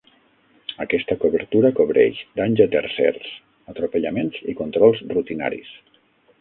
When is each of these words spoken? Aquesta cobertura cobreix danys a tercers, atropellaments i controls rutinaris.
Aquesta 0.85 1.17
cobertura 1.23 1.71
cobreix 1.81 2.23
danys 2.41 2.63
a 2.67 2.67
tercers, 2.77 3.29
atropellaments 3.75 4.43
i 4.55 4.59
controls 4.65 5.07
rutinaris. 5.15 5.75